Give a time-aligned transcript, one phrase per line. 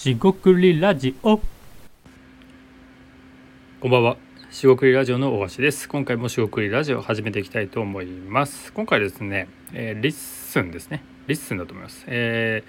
[0.00, 1.36] しごくりラジオ。
[3.82, 4.16] こんばんは。
[4.50, 5.90] しごくりラジオの大橋です。
[5.90, 8.72] 今回もしごくりラジオ始めていきたいと思います。
[8.72, 11.04] 今回ですね、えー、リッスンですね。
[11.26, 12.04] リッスンだと思います。
[12.06, 12.64] え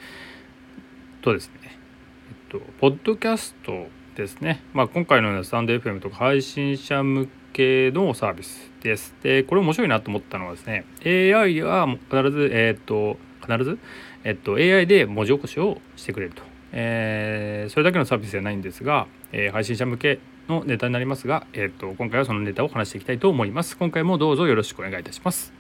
[1.21, 1.53] ー、とですね。
[1.63, 4.61] えっとポッドキャストですね。
[4.73, 9.15] まあ今回のようなスタンド FM とか配信者向けのサービスです。
[9.23, 13.79] でこれ面白いなと思ったのはですね AI は必ずえー、っと必ず
[14.25, 16.50] えっと AI で文字起こしをしてくれると。
[16.71, 25.53] えー、それだけのサービスではないんですが、えー、配信者向けのネタになりますが、えーと、今回はそのネタを話していきたいと思います今回もどうぞよろしくお願いいたします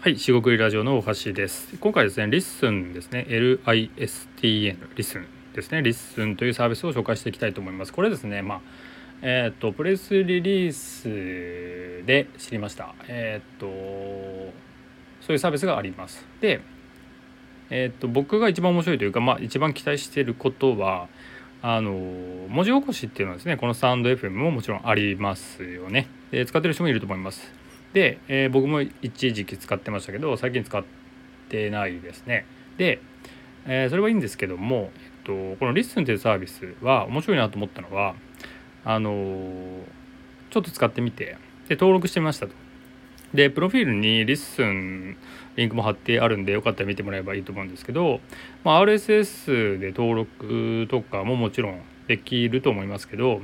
[0.00, 1.76] はい、しごくりラジオの大橋です。
[1.76, 7.92] 今回ですね、リッスンですね、 LISTEN、リッスンですね、リッスンというサービスを紹介していきたいと思います。
[7.92, 8.60] これですね、まあ、
[9.20, 12.94] えっ、ー、と、プレスリリースで知りました。
[13.08, 14.67] えっ、ー、と、
[15.28, 16.26] そういうサービスがあります。
[16.40, 16.62] で、
[17.68, 21.06] え、っと僕が一番面白いというか、まあ、一番期待してることは
[21.60, 21.92] あの
[22.48, 26.08] 文字起こしっていうのはですねこのスタンド FM ももちろんありますよね。
[26.30, 27.52] で使ってる人もいると思います。
[27.92, 30.82] で、えー、僕も一時期使ってましたけど最近使っ
[31.50, 32.46] てないですね。
[32.78, 33.02] で、
[33.66, 38.14] えー、それはいいんですけども、えっと、このリッスンというサービスは面白いなと思ったのは
[38.82, 39.12] あの
[40.48, 41.36] ちょっと使ってみて
[41.68, 42.54] で登録してみましたと。
[43.34, 45.16] でプロフィールにリッスン
[45.56, 48.20] リンクも貼ってあるんでよかったら見てもらえばいいと思うんですけど、
[48.62, 53.42] まあ、RSS で登録とかももちろんできると思いますけど、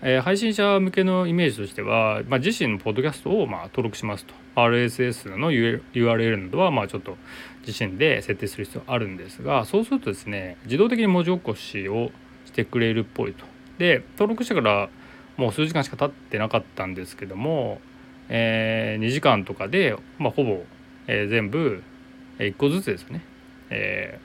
[0.00, 7.16] えー、配信者向けのイメージとしては、まあ、自身のポッドキャストをま登録しますと RSS の URL などはまちょっと
[7.66, 12.12] 自身で設定する必要あるんですがそうするとですね自動的に文字起こしを
[12.44, 13.44] してくれるっぽいと。
[13.78, 14.88] で登録してから
[15.36, 17.80] もう数時間しか経ってなかったんですけども
[18.28, 20.64] えー、2時間とかで、まあ、ほぼ、
[21.06, 21.82] えー、全部
[22.38, 23.22] 1個ずつですね、
[23.70, 24.20] え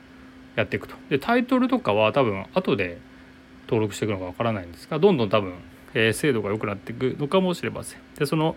[0.56, 0.94] ー、やっていくと。
[1.08, 2.98] でタイトルとかは多分後で
[3.66, 5.54] 登録していくのかわからないんですがどんどん多分、
[5.94, 8.00] えー、精度が良くなっていくのかもしれません。
[8.18, 8.56] でその、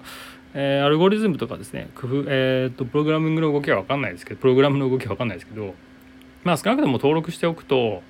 [0.53, 5.73] えー、アルゴリズムとかですね工夫、えーと、プログラミングの動きは分かんないですけどプログラムの動きは分かんないですけど
[6.43, 8.03] まあ少なくとも登録しておくと、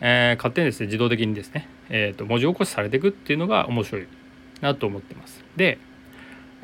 [0.00, 4.06] えー、勝手にですね自動的にですね、えーと文字起こしされていくっていうのが面白い
[4.60, 5.44] なと思ってます。
[5.56, 5.78] で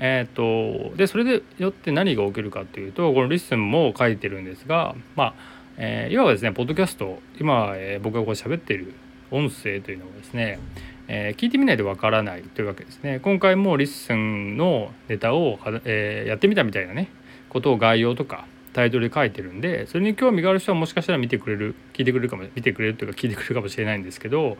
[0.02, 5.34] えーと、でそれでよって何が起きるかっていうとこのリッスンも書いてるんですがまあ、
[5.76, 8.94] えー、いわばですねポッドキャスト今、えー、僕がこう喋ってる
[9.30, 10.58] 音声というのをですね、
[11.06, 13.20] えー、聞いてみないとわからないというわけですね。
[13.20, 17.10] 今回もリッスンのネタを、え、やってみたみたいなね
[17.50, 24.56] ことを概要とかタイトルで書いてるんでそれに興味がある人はもしかしたら見てくれる聞いてくれるかも見てくれるというか聞いてくれるかもしれないんですけど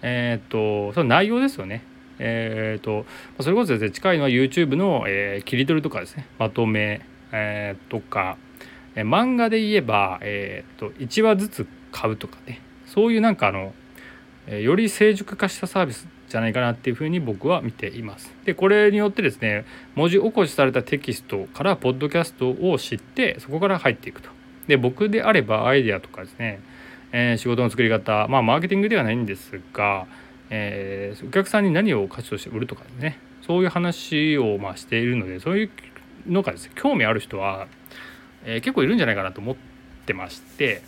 [0.00, 1.82] えっ、とその内容ですよね。
[2.18, 3.06] えーと、
[3.40, 7.00] それこそですね近いのは YouTube の、えー、切り取りとかですねまとめ、
[7.32, 8.36] えー、とか、
[8.94, 13.72] えー、漫画で言えば、えーと、1話ずつ買うとかねそういうなんかあの、
[14.46, 18.32] えー、より成熟化したサービスじゃないかなっていうふうに僕は見ています。
[18.44, 19.64] でこれによってですね
[19.94, 24.30] 文字起こしされたテキストからポッドキャストを知ってそこから入っていくと。
[24.66, 26.60] で僕であればアイデアとかですね、
[27.12, 30.06] えー、仕事の作り方まあマーケティングではないんですが
[30.50, 33.18] えー、お客さんに何を価値として売るとかね。
[33.46, 35.70] そういう話をまあしているのでそういう
[36.26, 37.66] のがですね興味ある人は、
[38.44, 39.56] えー、結構いるんじゃないかなと思っ
[40.06, 40.82] てまして。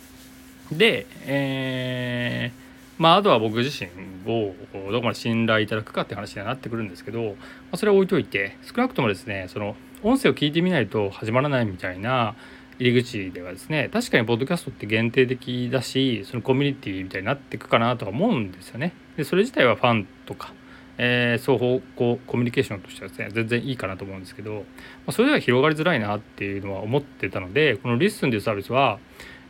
[0.71, 3.89] で、えー、まああとは僕自身
[4.31, 4.53] を
[4.91, 7.33] どこまで信頼いただくかって話にはなってくるんですけど、ま
[7.73, 12.35] あ、それは置いといて少なくともですねその音声を聞いてみないと始まらないみたいな
[12.81, 18.93] 入り口ではですね確かにポッドキャストって限定的だしそのコミュニティみたいになっていくかなとは思うんですよね。
[19.17, 20.51] でそれ自体はファンとか、
[20.97, 24.61] えー、双方向コミュニケーションとしてはですね全然いいかなと思うんですけど、ま
[25.07, 28.99] あ、それでは広がりづらいなっていうのは思ってたのでこのリッスンというサービスは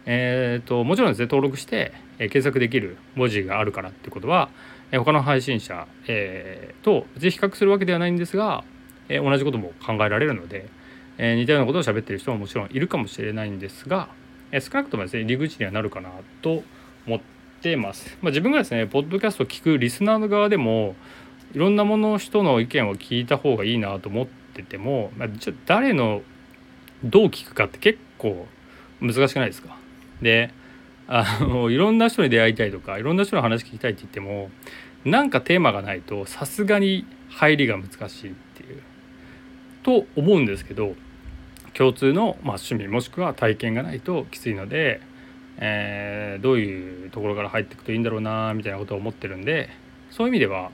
[0.05, 4.49] えーと、もちろんですね登録して、えー、検索できる文字があるからってことは、
[4.91, 8.63] えー、他の配信者、えー、と別に比較するわけではないんですが、
[9.09, 10.67] えー、同じことも考えられるので、
[11.23, 14.09] えー、似たようなことを喋ってる人ももちろんいるかもしれないんですが、
[14.51, 16.09] えー、少なくともですね入り口にはなるかな
[16.41, 16.63] と
[17.05, 17.19] 思っ
[17.61, 18.17] てます。
[18.23, 20.95] まあ、自分がですねポッドキャストを聞くリスナーの側でも
[21.53, 26.23] いろんなもの人の意見を聞いた方がいいなと思ってても、まあ、じゃ誰の
[27.03, 28.47] どう聞くかって結構
[28.99, 29.77] 難しくないですか？
[30.21, 30.51] で
[31.07, 34.49] あのいろんな人に出会いたいとかいろんな人の話聞きたいって言っても
[35.05, 38.81] なんかテーマがないとさすがに入りが難しいっていう
[39.83, 40.95] と思うんですけど
[41.73, 45.01] 共通の、まあ、趣味もしくは体験がないときついので、
[45.57, 49.69] えー、どういうところから入っていくといいんだろうなみたいなことを思ってるんで
[50.09, 50.71] そういう意味では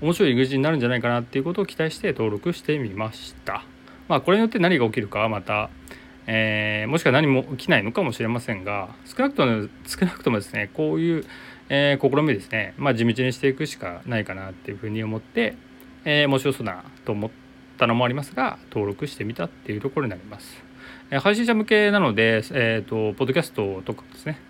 [0.00, 3.64] 面白い入り口になるんじゃないかなっていうことを期待して登録してみました。
[4.08, 5.70] まあこれによって何が起きるかはまた、
[6.26, 11.24] えー、もしくは何も起きないのかもしれませんが少なくとも少なくともですねこういう、
[11.68, 15.56] えー、試みですね、まあ、地道にしていくしかないかなっていうふうに思って、
[16.04, 17.43] えー、面白そうなと思って
[17.84, 20.62] たのもありますが登録してみたっていうところになります。
[21.10, 24.40] え、配信者向けなので、えーと、ポッドキャストとかですね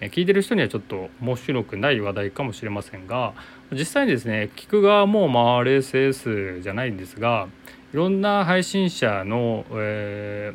[0.00, 3.34] 聞いてる人にはちょっと面白くない話題かもしれませんが
[3.70, 7.48] 実際にですね聞く側もまあ RSS じゃないんですが
[7.92, 10.54] いろんな配信者の、え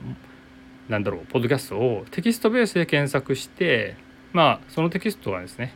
[0.89, 3.97] ー、なんだろうポッドキャストをテキストベースで検索して
[4.33, 5.75] まあそのテキストはですね、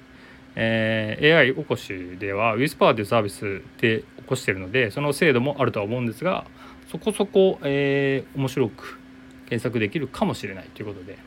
[0.56, 6.46] えー、AI 起こしでは Whisper というサービスで起こしてるのでその精度もあるとは思うんですが
[6.92, 9.00] そこそこ、えー、面白く
[9.48, 11.18] 検索できるかもしれないということで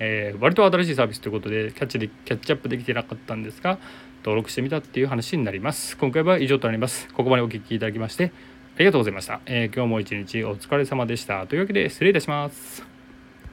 [0.00, 3.78] えー、割と新しいサービスということでキャッチでキャッチアップできてなかったんですが
[4.24, 5.96] 登録してみたっていう話になります。
[5.96, 7.08] 今回は以上となります。
[7.08, 8.32] ここまでお聴きいただきまして
[8.76, 11.46] ありがとうございました、えー、今日も一日お疲れ様でした。
[11.46, 12.89] というわけで失礼いたします。